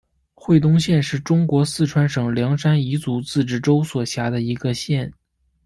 [0.33, 5.13] 会东县是中国四川省凉山彝族自治州所辖的一个县。